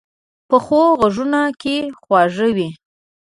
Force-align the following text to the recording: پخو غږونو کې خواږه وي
پخو 0.49 0.81
غږونو 0.99 1.43
کې 1.61 1.75
خواږه 1.99 2.47
وي 2.55 2.69